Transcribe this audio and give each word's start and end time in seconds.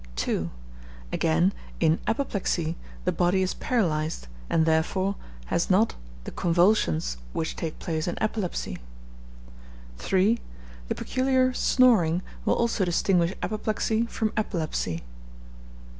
2. 0.15 0.49
Again, 1.13 1.53
in 1.79 1.99
apoplexy, 2.07 2.75
the 3.05 3.11
body 3.11 3.43
is 3.43 3.53
paralyzed; 3.53 4.25
and, 4.49 4.65
therefore, 4.65 5.15
has 5.45 5.69
not 5.69 5.93
the 6.23 6.31
convulsions 6.31 7.17
which 7.33 7.55
take 7.55 7.77
place 7.77 8.07
in 8.07 8.17
epilepsy. 8.19 8.79
3. 9.99 10.39
The 10.87 10.95
peculiar 10.95 11.53
snoring 11.53 12.23
will 12.45 12.55
also 12.55 12.83
distinguish 12.83 13.35
apoplexy 13.43 14.07
from 14.07 14.33
epilepsy. 14.35 15.03